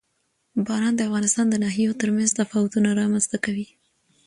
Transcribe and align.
باران 0.65 0.93
د 0.95 1.01
افغانستان 1.07 1.45
د 1.49 1.55
ناحیو 1.63 1.97
ترمنځ 2.01 2.29
تفاوتونه 2.39 2.89
رامنځ 3.01 3.25
ته 3.31 3.37
کوي. 3.45 3.67